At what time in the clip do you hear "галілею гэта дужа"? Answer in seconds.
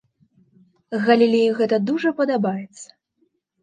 1.05-2.09